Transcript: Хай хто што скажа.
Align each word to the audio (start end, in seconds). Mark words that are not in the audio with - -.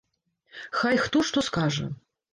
Хай 0.79 0.97
хто 1.05 1.23
што 1.31 1.45
скажа. 1.49 1.87